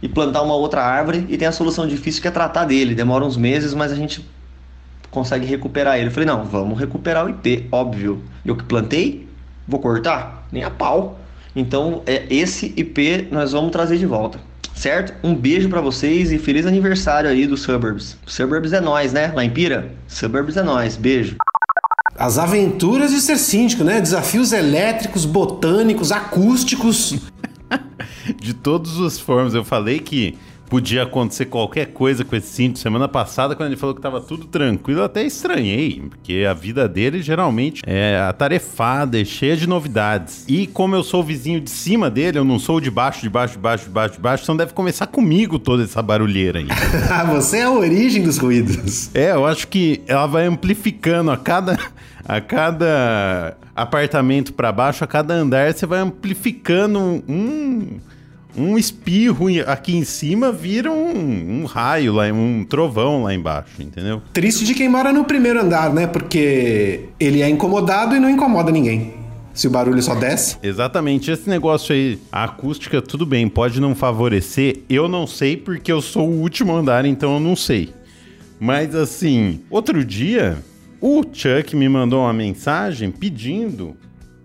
e 0.02 0.10
plantar 0.10 0.42
uma 0.42 0.56
outra 0.56 0.84
árvore, 0.84 1.26
e 1.30 1.38
tem 1.38 1.48
a 1.48 1.54
solução 1.54 1.88
difícil 1.88 2.22
que 2.22 2.28
é 2.28 2.32
tratar 2.32 2.66
dele. 2.66 2.94
Demora 2.94 3.24
uns 3.24 3.38
meses, 3.38 3.74
mas 3.74 3.90
a 3.90 3.96
gente 3.96 4.30
consegue 5.10 5.46
recuperar 5.46 5.98
ele. 5.98 6.08
Eu 6.08 6.12
falei: 6.12 6.28
não, 6.28 6.44
vamos 6.44 6.78
recuperar 6.78 7.26
o 7.26 7.30
IP, 7.30 7.70
óbvio. 7.72 8.22
Eu 8.44 8.58
que 8.58 8.66
plantei, 8.66 9.30
vou 9.66 9.80
cortar? 9.80 10.46
Nem 10.52 10.66
a 10.66 10.70
pau. 10.70 11.18
Então, 11.56 12.04
é 12.06 12.26
esse 12.30 12.74
IP 12.78 13.28
nós 13.32 13.52
vamos 13.52 13.72
trazer 13.72 13.98
de 13.98 14.06
volta 14.06 14.40
certo? 14.80 15.14
Um 15.22 15.36
beijo 15.36 15.68
para 15.68 15.82
vocês 15.82 16.32
e 16.32 16.40
feliz 16.40 16.66
aniversário 16.66 17.30
aí 17.30 17.46
do 17.46 17.58
Suburbs. 17.58 18.18
Suburbs 18.26 18.72
é 18.72 18.80
nós, 18.80 19.12
né? 19.12 19.32
Lá 19.36 19.44
em 19.44 19.50
Pira? 19.50 19.92
Suburbs 20.08 20.56
é 20.56 20.64
nós. 20.64 20.96
Beijo. 20.96 21.36
As 22.18 22.38
aventuras 22.38 23.12
de 23.12 23.20
ser 23.20 23.38
síndico, 23.38 23.84
né? 23.84 24.00
Desafios 24.00 24.54
elétricos, 24.54 25.26
botânicos, 25.26 26.14
acústicos. 26.14 27.16
de 28.40 28.54
todas 28.54 28.98
as 29.02 29.20
formas, 29.20 29.54
eu 29.54 29.66
falei 29.66 30.00
que 30.00 30.38
podia 30.70 31.04
acontecer 31.04 31.46
qualquer 31.46 31.88
coisa 31.88 32.24
com 32.24 32.36
esse 32.36 32.48
cinto. 32.48 32.80
Semana 32.80 33.08
passada, 33.08 33.56
quando 33.56 33.70
ele 33.70 33.78
falou 33.78 33.96
que 33.96 34.02
tava 34.02 34.22
tudo 34.22 34.46
tranquilo, 34.46 35.02
eu 35.02 35.06
até 35.06 35.24
estranhei, 35.24 36.04
porque 36.10 36.46
a 36.48 36.54
vida 36.54 36.88
dele 36.88 37.22
geralmente 37.22 37.82
é 37.86 38.20
atarefada, 38.20 39.20
é 39.20 39.26
cheia 39.26 39.58
de 39.58 39.68
novidades. 39.68 40.46
E 40.48 40.68
como 40.68 40.96
eu 40.96 41.04
sou 41.04 41.22
o 41.22 41.24
vizinho 41.24 41.60
de 41.60 41.70
cima 41.70 42.10
dele, 42.10 42.38
eu 42.38 42.46
não 42.46 42.60
sou 42.60 42.78
o 42.78 42.82
de 42.82 42.92
baixo, 42.92 43.22
de 43.22 43.30
baixo, 43.30 43.54
de 43.54 43.60
baixo, 43.60 43.86
de 43.86 43.90
baixo, 43.90 44.14
de 44.16 44.22
baixo, 44.22 44.44
então 44.44 44.56
deve 44.56 44.74
começar 44.74 45.08
comigo 45.08 45.58
toda 45.58 45.84
essa 45.84 46.02
barulheira 46.02 46.60
aí. 46.60 46.68
Você 47.34 47.58
é 47.58 47.64
a 47.64 47.72
origem 47.72 48.22
dos 48.22 48.38
ruídos. 48.38 49.10
É, 49.16 49.32
eu 49.32 49.46
acho 49.46 49.68
que 49.68 50.02
ela 50.08 50.28
vai 50.28 50.46
amplificando 50.46 51.32
a 51.32 51.38
cada 51.38 51.78
a 52.30 52.40
cada 52.40 53.58
apartamento 53.76 54.54
para 54.54 54.72
baixo, 54.72 55.04
a 55.04 55.08
cada 55.08 55.34
andar, 55.34 55.74
você 55.74 55.88
vai 55.88 56.00
amplificando 56.00 57.24
um, 57.28 57.98
um 58.62 58.78
espirro 58.78 59.48
aqui 59.66 59.96
em 59.96 60.04
cima 60.04 60.52
vira 60.52 60.92
um, 60.92 61.62
um, 61.62 61.66
raio 61.66 62.14
lá, 62.14 62.26
um 62.32 62.66
trovão 62.68 63.24
lá 63.24 63.34
embaixo, 63.34 63.82
entendeu? 63.82 64.22
Triste 64.34 64.66
de 64.66 64.74
quem 64.74 64.90
mora 64.90 65.14
no 65.14 65.24
primeiro 65.24 65.62
andar, 65.62 65.94
né? 65.94 66.08
Porque 66.08 67.06
ele 67.20 67.42
é 67.42 67.50
incomodado 67.50 68.16
e 68.16 68.20
não 68.20 68.30
incomoda 68.30 68.72
ninguém. 68.72 69.14
Se 69.54 69.68
o 69.68 69.70
barulho 69.70 70.02
só 70.02 70.16
desce. 70.16 70.58
Exatamente. 70.64 71.32
Esse 71.32 71.50
negócio 71.50 71.94
aí, 71.94 72.20
a 72.32 72.46
acústica, 72.46 73.02
tudo 73.02 73.26
bem, 73.26 73.48
pode 73.50 73.82
não 73.82 73.94
favorecer. 73.94 74.84
Eu 74.90 75.10
não 75.10 75.28
sei 75.28 75.58
porque 75.58 75.92
eu 75.92 76.02
sou 76.02 76.30
o 76.30 76.42
último 76.42 76.74
andar, 76.74 77.04
então 77.06 77.34
eu 77.34 77.40
não 77.40 77.56
sei. 77.56 77.94
Mas 78.60 78.96
assim, 78.96 79.62
outro 79.70 80.04
dia, 80.06 80.58
o 81.02 81.24
Chuck 81.24 81.76
me 81.76 81.90
mandou 81.90 82.22
uma 82.22 82.34
mensagem 82.34 83.12
pedindo 83.12 83.96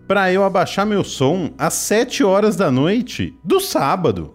para 0.07 0.33
eu 0.33 0.45
abaixar 0.45 0.87
meu 0.87 1.03
som 1.03 1.53
às 1.57 1.75
7 1.75 2.23
horas 2.25 2.57
da 2.57 2.71
noite 2.71 3.37
do 3.43 3.61
sábado. 3.61 4.35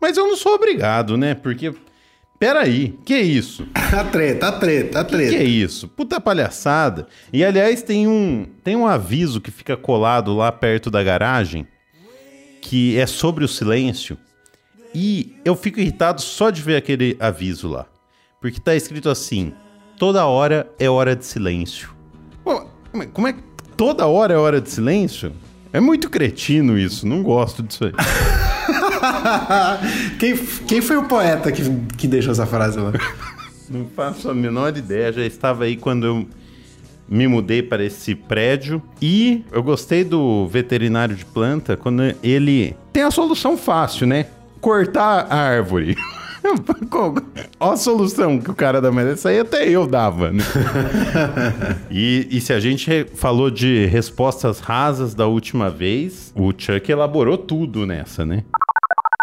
Mas 0.00 0.16
eu 0.16 0.26
não 0.26 0.36
sou 0.36 0.54
obrigado, 0.54 1.16
né? 1.16 1.34
Porque. 1.34 1.74
Peraí, 2.38 2.96
que 3.04 3.14
é 3.14 3.20
isso? 3.20 3.66
a 3.74 4.04
treta, 4.06 4.46
a 4.48 4.52
treta, 4.52 5.00
a 5.00 5.04
treta. 5.04 5.30
Que, 5.32 5.36
que 5.36 5.42
é 5.42 5.46
isso? 5.46 5.88
Puta 5.88 6.20
palhaçada. 6.20 7.08
E 7.32 7.44
aliás, 7.44 7.82
tem 7.82 8.06
um, 8.06 8.46
tem 8.62 8.76
um 8.76 8.86
aviso 8.86 9.40
que 9.40 9.50
fica 9.50 9.76
colado 9.76 10.36
lá 10.36 10.52
perto 10.52 10.88
da 10.88 11.02
garagem 11.02 11.66
que 12.60 12.98
é 12.98 13.06
sobre 13.06 13.44
o 13.44 13.48
silêncio. 13.48 14.18
E 14.94 15.36
eu 15.44 15.56
fico 15.56 15.80
irritado 15.80 16.20
só 16.20 16.50
de 16.50 16.62
ver 16.62 16.76
aquele 16.76 17.16
aviso 17.18 17.68
lá. 17.68 17.86
Porque 18.40 18.60
tá 18.60 18.74
escrito 18.74 19.08
assim: 19.08 19.52
toda 19.96 20.26
hora 20.26 20.70
é 20.78 20.88
hora 20.88 21.16
de 21.16 21.24
silêncio. 21.24 21.90
Pô, 22.44 22.66
como 23.12 23.28
é 23.28 23.32
que 23.32 23.42
toda 23.78 24.08
hora 24.08 24.34
é 24.34 24.36
hora 24.36 24.60
de 24.60 24.68
silêncio? 24.68 25.32
É 25.72 25.78
muito 25.78 26.10
cretino 26.10 26.76
isso, 26.76 27.06
não 27.06 27.22
gosto 27.22 27.62
disso 27.62 27.84
aí. 27.84 27.92
quem, 30.18 30.36
quem 30.66 30.82
foi 30.82 30.96
o 30.96 31.04
poeta 31.04 31.52
que, 31.52 31.62
que 31.96 32.08
deixou 32.08 32.32
essa 32.32 32.44
frase 32.44 32.78
lá? 32.78 32.92
Não 33.70 33.86
faço 33.94 34.30
a 34.30 34.34
menor 34.34 34.74
ideia, 34.74 35.12
já 35.12 35.26
estava 35.26 35.64
aí 35.64 35.76
quando 35.76 36.06
eu 36.06 36.26
me 37.06 37.28
mudei 37.28 37.62
para 37.62 37.84
esse 37.84 38.14
prédio 38.14 38.82
e 39.00 39.44
eu 39.52 39.62
gostei 39.62 40.04
do 40.04 40.46
veterinário 40.46 41.14
de 41.14 41.26
planta 41.26 41.76
quando 41.76 42.02
ele 42.22 42.74
tem 42.94 43.02
a 43.02 43.10
solução 43.10 43.58
fácil, 43.58 44.06
né? 44.06 44.24
Cortar 44.58 45.26
a 45.28 45.36
árvore. 45.36 45.98
Olha 47.60 47.72
a 47.72 47.76
solução 47.76 48.38
que 48.38 48.50
o 48.50 48.54
cara 48.54 48.80
dá, 48.80 48.90
mas 48.90 49.06
essa 49.06 49.28
aí 49.28 49.40
até 49.40 49.68
eu 49.68 49.86
dava, 49.86 50.30
né? 50.30 50.44
e, 51.90 52.28
e 52.30 52.40
se 52.40 52.52
a 52.52 52.60
gente 52.60 53.06
falou 53.14 53.50
de 53.50 53.86
respostas 53.86 54.60
rasas 54.60 55.14
da 55.14 55.26
última 55.26 55.70
vez, 55.70 56.32
o 56.34 56.52
Chuck 56.56 56.90
elaborou 56.90 57.36
tudo 57.36 57.86
nessa, 57.86 58.24
né? 58.24 58.44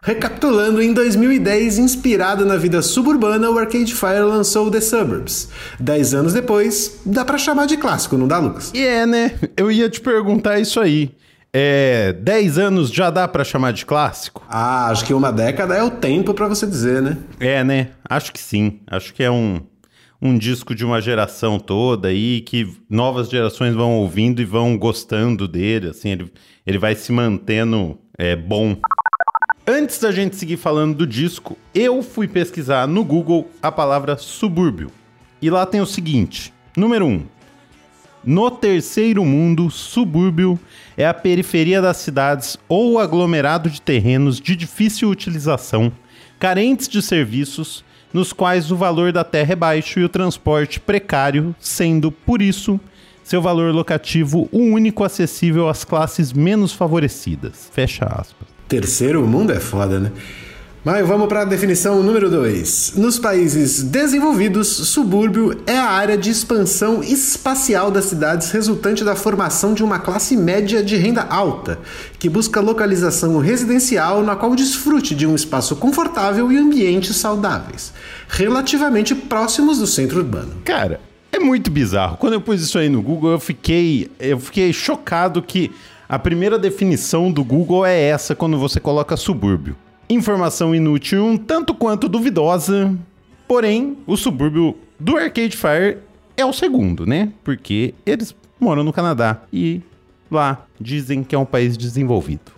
Recapitulando, 0.03 0.83
em 0.83 0.93
2010, 0.93 1.79
inspirado 1.79 2.45
na 2.45 2.57
vida 2.57 2.79
suburbana, 2.83 3.49
o 3.49 3.57
Arcade 3.57 3.91
Fire 3.91 4.19
lançou 4.19 4.69
The 4.69 4.79
Suburbs. 4.79 5.49
Dez 5.79 6.13
anos 6.13 6.31
depois, 6.31 6.99
dá 7.03 7.25
para 7.25 7.39
chamar 7.39 7.65
de 7.65 7.75
clássico, 7.75 8.15
não 8.15 8.27
dá, 8.27 8.37
Lucas? 8.37 8.71
E 8.75 8.85
é, 8.85 9.07
né? 9.07 9.31
Eu 9.57 9.71
ia 9.71 9.89
te 9.89 9.99
perguntar 9.99 10.59
isso 10.59 10.79
aí 10.79 11.11
é, 11.57 12.11
10 12.11 12.57
anos 12.57 12.91
já 12.91 13.09
dá 13.09 13.29
para 13.29 13.45
chamar 13.45 13.71
de 13.71 13.85
clássico? 13.85 14.43
Ah, 14.49 14.87
acho 14.89 15.05
que 15.05 15.13
uma 15.13 15.31
década 15.31 15.73
é 15.73 15.81
o 15.81 15.89
tempo 15.89 16.33
para 16.33 16.49
você 16.49 16.67
dizer, 16.67 17.01
né? 17.01 17.17
É, 17.39 17.63
né? 17.63 17.91
Acho 18.09 18.33
que 18.33 18.39
sim. 18.41 18.81
Acho 18.85 19.13
que 19.13 19.23
é 19.23 19.31
um, 19.31 19.61
um 20.21 20.37
disco 20.37 20.75
de 20.75 20.83
uma 20.83 20.99
geração 20.99 21.57
toda 21.57 22.09
aí 22.09 22.41
que 22.41 22.75
novas 22.89 23.29
gerações 23.29 23.73
vão 23.73 23.93
ouvindo 23.93 24.41
e 24.41 24.45
vão 24.45 24.77
gostando 24.77 25.47
dele. 25.47 25.91
Assim, 25.91 26.09
ele, 26.09 26.33
ele 26.67 26.77
vai 26.77 26.93
se 26.93 27.13
mantendo 27.13 27.97
é, 28.17 28.35
bom. 28.35 28.75
Antes 29.65 29.97
da 29.97 30.11
gente 30.11 30.35
seguir 30.35 30.57
falando 30.57 30.97
do 30.97 31.07
disco, 31.07 31.57
eu 31.73 32.03
fui 32.03 32.27
pesquisar 32.27 32.85
no 32.85 33.01
Google 33.01 33.49
a 33.63 33.71
palavra 33.71 34.17
subúrbio. 34.17 34.91
E 35.41 35.49
lá 35.49 35.65
tem 35.65 35.79
o 35.79 35.85
seguinte: 35.85 36.53
número 36.75 37.05
1. 37.05 37.09
Um, 37.09 37.25
no 38.25 38.49
terceiro 38.49 39.23
mundo, 39.23 39.69
subúrbio 39.69 40.59
é 40.97 41.05
a 41.05 41.13
periferia 41.13 41.81
das 41.81 41.97
cidades 41.97 42.57
ou 42.67 42.97
aglomerado 42.97 43.69
de 43.69 43.79
terrenos 43.81 44.39
de 44.39 44.55
difícil 44.55 45.09
utilização, 45.09 45.91
carentes 46.39 46.87
de 46.87 47.01
serviços, 47.01 47.85
nos 48.11 48.33
quais 48.33 48.71
o 48.71 48.75
valor 48.75 49.11
da 49.11 49.23
terra 49.23 49.53
é 49.53 49.55
baixo 49.55 49.99
e 49.99 50.03
o 50.03 50.09
transporte 50.09 50.79
precário, 50.79 51.55
sendo, 51.59 52.11
por 52.11 52.41
isso, 52.41 52.79
seu 53.23 53.41
valor 53.41 53.73
locativo 53.73 54.49
o 54.51 54.59
único 54.59 55.03
acessível 55.03 55.69
às 55.69 55.83
classes 55.83 56.33
menos 56.33 56.71
favorecidas. 56.71 57.69
Fecha 57.71 58.05
aspas. 58.05 58.47
Terceiro 58.67 59.25
mundo 59.27 59.51
é 59.51 59.59
foda, 59.59 59.99
né? 59.99 60.11
Mas 60.85 61.07
vamos 61.07 61.27
para 61.27 61.41
a 61.41 61.45
definição 61.45 62.03
número 62.03 62.29
2. 62.29 62.93
Nos 62.95 63.17
países 63.17 63.81
desenvolvidos, 63.81 64.67
subúrbio 64.67 65.59
é 65.65 65.75
a 65.75 65.89
área 65.89 66.15
de 66.15 66.29
expansão 66.29 67.01
espacial 67.01 67.89
das 67.89 68.05
cidades 68.05 68.51
resultante 68.51 69.03
da 69.03 69.15
formação 69.15 69.73
de 69.73 69.83
uma 69.83 69.97
classe 69.97 70.37
média 70.37 70.83
de 70.83 70.95
renda 70.95 71.23
alta, 71.23 71.79
que 72.19 72.29
busca 72.29 72.61
localização 72.61 73.39
residencial 73.39 74.21
na 74.21 74.35
qual 74.35 74.55
desfrute 74.55 75.15
de 75.15 75.25
um 75.25 75.33
espaço 75.33 75.75
confortável 75.75 76.51
e 76.51 76.57
ambientes 76.59 77.15
saudáveis, 77.15 77.91
relativamente 78.29 79.15
próximos 79.15 79.79
do 79.79 79.87
centro 79.87 80.19
urbano. 80.19 80.57
Cara, 80.63 81.01
é 81.31 81.39
muito 81.39 81.71
bizarro. 81.71 82.15
Quando 82.17 82.33
eu 82.33 82.41
pus 82.41 82.61
isso 82.61 82.77
aí 82.77 82.89
no 82.89 83.01
Google, 83.01 83.31
eu 83.31 83.39
fiquei, 83.39 84.11
eu 84.19 84.39
fiquei 84.39 84.71
chocado 84.71 85.41
que 85.41 85.71
a 86.07 86.19
primeira 86.19 86.59
definição 86.59 87.31
do 87.31 87.43
Google 87.43 87.83
é 87.83 87.99
essa 87.99 88.35
quando 88.35 88.59
você 88.59 88.79
coloca 88.79 89.17
subúrbio. 89.17 89.75
Informação 90.09 90.75
inútil 90.75 91.25
um 91.25 91.35
tanto 91.35 91.73
quanto 91.73 92.07
duvidosa, 92.07 92.95
porém, 93.47 93.97
o 94.05 94.15
subúrbio 94.15 94.77
do 94.99 95.17
Arcade 95.17 95.57
Fire 95.57 95.97
é 96.37 96.45
o 96.45 96.53
segundo, 96.53 97.05
né? 97.07 97.31
Porque 97.43 97.95
eles 98.05 98.35
moram 98.59 98.83
no 98.83 98.93
Canadá 98.93 99.41
e 99.51 99.81
lá 100.29 100.65
dizem 100.79 101.23
que 101.23 101.33
é 101.33 101.39
um 101.39 101.45
país 101.45 101.75
desenvolvido. 101.75 102.51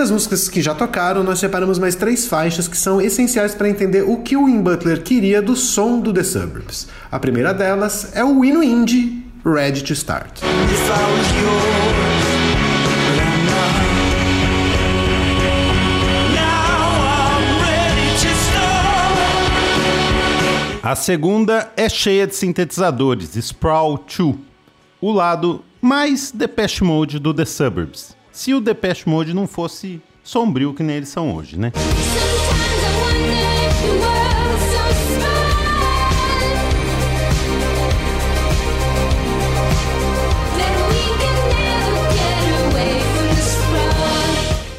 das 0.00 0.10
músicas 0.10 0.48
que 0.48 0.62
já 0.62 0.74
tocaram, 0.74 1.22
nós 1.22 1.38
separamos 1.38 1.78
mais 1.78 1.94
três 1.94 2.26
faixas 2.26 2.66
que 2.66 2.76
são 2.76 3.02
essenciais 3.02 3.54
para 3.54 3.68
entender 3.68 4.02
o 4.02 4.16
que 4.22 4.34
o 4.34 4.46
Win 4.46 4.62
Butler 4.62 5.02
queria 5.02 5.42
do 5.42 5.54
som 5.54 6.00
do 6.00 6.10
The 6.10 6.24
Suburbs. 6.24 6.88
A 7.12 7.18
primeira 7.18 7.52
delas 7.52 8.10
é 8.14 8.24
o 8.24 8.42
hino 8.42 8.62
indie 8.62 9.22
Ready 9.44 9.84
to 9.84 9.92
Start. 9.92 10.40
A 20.82 20.94
segunda 20.96 21.70
é 21.76 21.90
cheia 21.90 22.26
de 22.26 22.34
sintetizadores, 22.34 23.36
Sprawl 23.36 23.98
2, 23.98 24.34
o 24.98 25.12
lado 25.12 25.62
mais 25.78 26.32
Depeche 26.32 26.82
Mode 26.82 27.18
do 27.18 27.34
The 27.34 27.44
Suburbs. 27.44 28.18
Se 28.40 28.54
o 28.54 28.60
Depeche 28.62 29.06
Mode 29.06 29.34
não 29.34 29.46
fosse 29.46 30.00
sombrio 30.24 30.72
que 30.72 30.82
nem 30.82 30.96
eles 30.96 31.10
são 31.10 31.36
hoje, 31.36 31.58
né? 31.58 31.70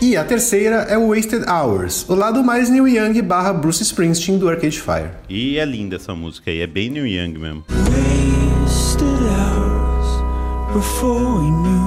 E 0.02 0.18
a 0.18 0.24
terceira 0.24 0.78
é 0.90 0.98
o 0.98 1.10
Wasted 1.10 1.46
Hours, 1.48 2.10
o 2.10 2.16
lado 2.16 2.44
mais 2.44 2.68
Neil 2.68 2.88
Young 2.88 3.22
barra 3.22 3.54
Bruce 3.54 3.84
Springsteen 3.84 4.40
do 4.40 4.50
Arcade 4.50 4.82
Fire. 4.82 5.12
E 5.30 5.60
é 5.60 5.66
linda 5.66 5.98
essa 5.98 6.16
música 6.16 6.50
aí, 6.50 6.62
é 6.62 6.68
bem 6.68 6.90
New 6.90 7.06
Young 7.06 7.38
mesmo. 7.38 7.64
wasted 8.64 9.06
hours 9.06 10.74
before 10.74 11.44
we 11.44 11.52
knew 11.52 11.81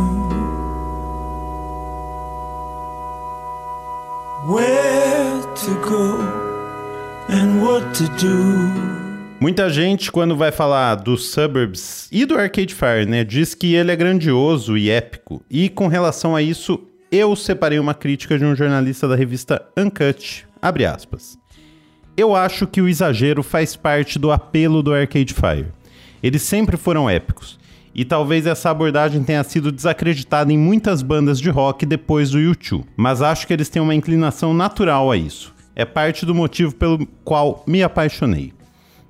Muita 9.40 9.70
gente, 9.70 10.12
quando 10.12 10.36
vai 10.36 10.52
falar 10.52 10.96
dos 10.96 11.30
Suburbs 11.30 12.10
e 12.12 12.26
do 12.26 12.36
Arcade 12.36 12.74
Fire, 12.74 13.06
né, 13.06 13.24
diz 13.24 13.54
que 13.54 13.74
ele 13.74 13.90
é 13.90 13.96
grandioso 13.96 14.76
e 14.76 14.90
épico. 14.90 15.42
E 15.50 15.70
com 15.70 15.86
relação 15.86 16.36
a 16.36 16.42
isso, 16.42 16.78
eu 17.10 17.34
separei 17.34 17.78
uma 17.78 17.94
crítica 17.94 18.38
de 18.38 18.44
um 18.44 18.54
jornalista 18.54 19.08
da 19.08 19.16
revista 19.16 19.66
Uncut, 19.78 20.46
abre 20.60 20.84
aspas. 20.84 21.38
Eu 22.14 22.36
acho 22.36 22.66
que 22.66 22.82
o 22.82 22.88
exagero 22.88 23.42
faz 23.42 23.74
parte 23.74 24.18
do 24.18 24.30
apelo 24.30 24.82
do 24.82 24.92
Arcade 24.92 25.32
Fire. 25.32 25.68
Eles 26.22 26.42
sempre 26.42 26.76
foram 26.76 27.08
épicos. 27.08 27.58
E 27.94 28.04
talvez 28.04 28.46
essa 28.46 28.70
abordagem 28.70 29.22
tenha 29.22 29.44
sido 29.44 29.70
desacreditada 29.70 30.52
em 30.52 30.58
muitas 30.58 31.00
bandas 31.00 31.38
de 31.38 31.48
rock 31.48 31.86
depois 31.86 32.30
do 32.30 32.38
U2. 32.38 32.84
Mas 32.96 33.22
acho 33.22 33.46
que 33.46 33.52
eles 33.52 33.68
têm 33.68 33.80
uma 33.80 33.94
inclinação 33.94 34.52
natural 34.52 35.10
a 35.10 35.16
isso. 35.16 35.54
É 35.76 35.84
parte 35.84 36.26
do 36.26 36.34
motivo 36.34 36.74
pelo 36.74 37.06
qual 37.24 37.62
me 37.66 37.82
apaixonei. 37.82 38.52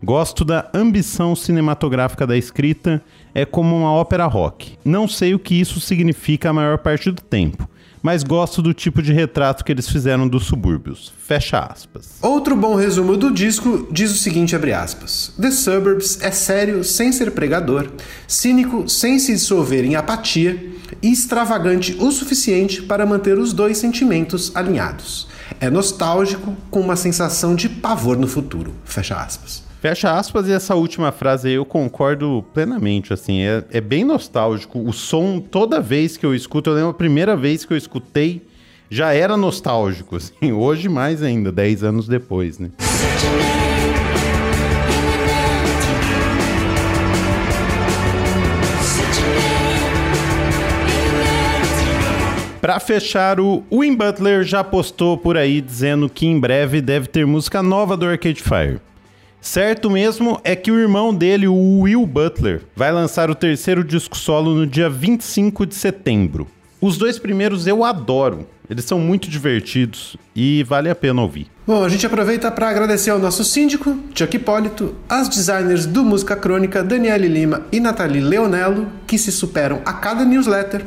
Gosto 0.03 0.45
da 0.45 0.71
ambição 0.75 1.35
cinematográfica 1.35 2.27
da 2.27 2.37
escrita, 2.37 3.03
é 3.35 3.47
como 3.47 3.75
uma 3.75 3.91
ópera 3.91 4.27
rock. 4.27 4.77
Não 4.85 5.09
sei 5.09 5.35
o 5.35 5.39
que 5.39 5.59
isso 5.59 5.81
significa 5.81 6.51
a 6.51 6.53
maior 6.53 6.77
parte 6.77 7.11
do 7.11 7.23
tempo, 7.23 7.67
mas 8.05 8.23
gosto 8.23 8.61
do 8.61 8.75
tipo 8.75 9.01
de 9.01 9.15
retrato 9.15 9.65
que 9.65 9.73
eles 9.73 9.89
fizeram 9.89 10.29
dos 10.29 10.45
subúrbios. 10.45 11.11
Fecha 11.27 11.59
aspas. 11.61 12.19
Outro 12.21 12.55
bom 12.55 12.75
resumo 12.75 13.17
do 13.17 13.33
disco 13.33 13.89
diz 13.91 14.13
o 14.13 14.19
seguinte, 14.19 14.55
abre 14.55 14.75
aspas. 14.75 15.33
The 15.41 15.51
Suburbs 15.51 16.19
é 16.21 16.31
sério 16.31 16.85
sem 16.85 17.13
ser 17.13 17.31
pregador, 17.31 17.91
cínico 18.29 18.87
sem 18.91 19.19
se 19.19 19.33
dissolver 19.33 19.87
em 19.87 19.95
apatia 19.95 20.71
e 21.01 21.11
extravagante 21.11 21.97
o 21.99 22.11
suficiente 22.11 22.83
para 22.83 23.07
manter 23.07 23.39
os 23.39 23.55
dois 23.55 23.79
sentimentos 23.79 24.55
alinhados. 24.55 25.27
É 25.59 25.71
nostálgico 25.71 26.55
com 26.71 26.81
uma 26.81 26.97
sensação 26.97 27.55
de 27.55 27.71
pavor 27.71 28.19
no 28.19 28.27
futuro. 28.27 28.75
Fecha 28.85 29.17
aspas. 29.17 29.64
Fecha 29.85 30.13
aspas 30.13 30.49
e 30.49 30.53
essa 30.53 30.75
última 30.75 31.13
frase 31.13 31.49
aí 31.49 31.55
eu 31.57 31.65
concordo 31.67 32.43
plenamente, 32.55 33.13
assim, 33.13 33.43
é, 33.43 33.63
é 33.71 33.83
bem 33.83 34.03
nostálgico. 34.03 34.79
O 34.79 34.95
som, 34.95 35.39
toda 35.39 35.79
vez 35.79 36.17
que 36.17 36.25
eu 36.25 36.35
escuto, 36.35 36.71
eu 36.71 36.75
lembro 36.75 36.89
a 36.89 36.95
primeira 36.95 37.37
vez 37.37 37.67
que 37.67 37.73
eu 37.75 37.77
escutei, 37.77 38.41
já 38.89 39.13
era 39.13 39.37
nostálgico, 39.37 40.17
assim, 40.17 40.53
hoje 40.53 40.89
mais 40.89 41.23
ainda, 41.23 41.53
10 41.53 41.85
anos 41.85 42.09
depois, 42.09 42.59
né? 42.59 42.71
Such 42.79 43.27
a 43.27 43.31
man 43.31 43.45
Such 48.81 49.21
a 49.23 49.29
man 52.49 52.59
Pra 52.59 52.81
fechar, 52.81 53.39
o 53.39 53.63
Win 53.71 53.95
Butler 53.95 54.45
já 54.45 54.65
postou 54.65 55.19
por 55.19 55.37
aí 55.37 55.61
dizendo 55.61 56.09
que 56.09 56.27
em 56.27 56.41
breve 56.41 56.81
deve 56.81 57.07
ter 57.07 57.27
música 57.27 57.63
nova 57.63 57.99
do 57.99 58.07
Arcade 58.07 58.43
Fire. 58.43 58.81
Certo 59.45 59.91
mesmo 59.91 60.41
é 60.43 60.57
que 60.57 60.73
o 60.73 60.81
irmão 60.81 61.15
dele, 61.15 61.47
o 61.47 61.81
Will 61.81 62.07
Butler, 62.07 62.63
vai 62.75 62.91
lançar 62.91 63.29
o 63.29 63.35
terceiro 63.35 63.85
disco 63.85 64.17
solo 64.17 64.55
no 64.55 64.67
dia 64.67 64.89
25 64.89 65.67
de 65.67 65.75
setembro. 65.75 66.47
Os 66.81 66.97
dois 66.97 67.19
primeiros 67.19 67.67
eu 67.67 67.85
adoro, 67.85 68.49
eles 68.71 68.87
são 68.87 68.99
muito 68.99 69.29
divertidos 69.29 70.17
e 70.35 70.63
vale 70.63 70.89
a 70.89 70.95
pena 70.95 71.21
ouvir. 71.21 71.47
Bom, 71.67 71.85
a 71.85 71.89
gente 71.91 72.07
aproveita 72.07 72.51
para 72.51 72.71
agradecer 72.71 73.11
ao 73.11 73.19
nosso 73.19 73.45
síndico, 73.45 73.99
Chuck 74.15 74.35
Hipólito, 74.35 74.95
às 75.07 75.29
designers 75.29 75.85
do 75.85 76.03
Música 76.03 76.35
Crônica, 76.35 76.83
Daniele 76.83 77.29
Lima 77.29 77.67
e 77.71 77.81
Nathalie 77.81 78.23
Leonello, 78.23 78.89
que 79.07 79.19
se 79.19 79.31
superam 79.31 79.83
a 79.85 79.93
cada 79.93 80.25
newsletter, 80.25 80.87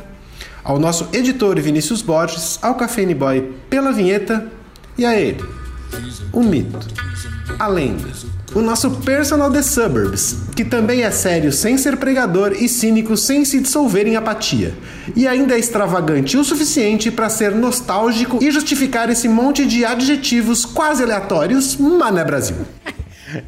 ao 0.63 0.79
nosso 0.79 1.07
editor 1.13 1.61
Vinícius 1.61 2.01
Borges, 2.01 2.57
ao 2.63 2.73
Cafeine 2.73 3.13
Boy 3.13 3.53
pela 3.69 3.91
vinheta 3.91 4.47
e 4.97 5.05
a 5.05 5.15
ele, 5.15 5.45
o 6.33 6.41
mito, 6.41 6.79
a 7.59 7.67
lenda, 7.67 8.09
o 8.53 8.61
nosso 8.61 8.91
personal 9.01 9.51
The 9.51 9.61
Suburbs, 9.61 10.35
que 10.55 10.63
também 10.63 11.01
é 11.01 11.11
sério 11.11 11.51
sem 11.51 11.77
ser 11.77 11.97
pregador 11.97 12.53
e 12.53 12.69
cínico 12.69 13.17
sem 13.17 13.43
se 13.43 13.59
dissolver 13.59 14.07
em 14.07 14.15
apatia, 14.15 14.73
e 15.15 15.27
ainda 15.27 15.55
é 15.55 15.59
extravagante 15.59 16.37
o 16.37 16.43
suficiente 16.43 17.09
para 17.09 17.29
ser 17.29 17.53
nostálgico 17.55 18.43
e 18.43 18.51
justificar 18.51 19.09
esse 19.09 19.27
monte 19.27 19.65
de 19.65 19.83
adjetivos 19.83 20.65
quase 20.65 21.03
aleatórios, 21.03 21.75
Mané 21.77 22.23
Brasil. 22.23 22.57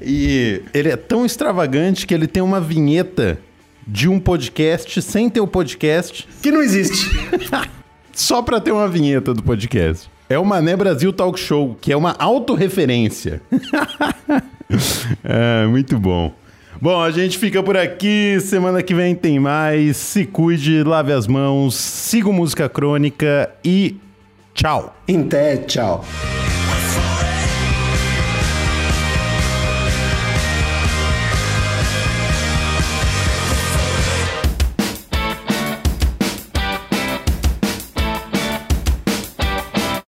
E 0.02 0.62
ele 0.74 0.90
é 0.90 0.98
tão 0.98 1.26
extravagante 1.26 2.06
que 2.06 2.14
ele 2.14 2.28
tem 2.28 2.44
uma 2.44 2.60
vinheta 2.60 3.40
de 3.88 4.10
um 4.10 4.20
podcast 4.20 5.02
sem 5.02 5.30
ter 5.30 5.40
o 5.40 5.48
podcast, 5.48 6.28
Que 6.42 6.52
não 6.52 6.62
existe. 6.62 7.10
só 8.12 8.42
pra 8.42 8.60
ter 8.60 8.74
uma 8.74 8.90
vinheta 8.90 9.34
do 9.34 9.42
podcast. 9.42 10.10
É 10.30 10.38
o 10.38 10.46
Mané 10.46 10.76
Brasil 10.76 11.12
Talk 11.12 11.40
Show, 11.40 11.76
que 11.82 11.92
é 11.92 11.98
uma 11.98 12.16
autorreferência. 12.20 13.42
é, 15.24 15.66
muito 15.66 15.98
bom. 15.98 16.32
Bom, 16.80 17.02
a 17.02 17.10
gente 17.10 17.36
fica 17.40 17.64
por 17.64 17.76
aqui. 17.76 18.40
Semana 18.40 18.84
que 18.84 18.94
vem 18.94 19.16
tem 19.16 19.40
mais. 19.40 19.98
Se 19.98 20.28
cuide, 20.28 20.84
lave 20.84 21.12
as 21.12 21.26
mãos, 21.26 21.74
siga 21.74 22.30
o 22.30 22.34
Música 22.34 22.70
Crônica 22.70 23.50
e 23.66 23.98
tchau. 24.54 24.96
Em 25.08 25.24
té, 25.24 25.58
tchau. 25.58 26.06